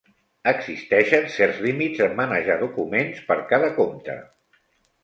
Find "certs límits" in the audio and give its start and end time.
1.33-2.01